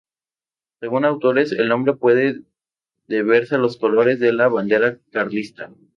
[0.79, 2.41] Según autores el nombre puede
[3.07, 5.71] deberse a los colores de la bandera carlista.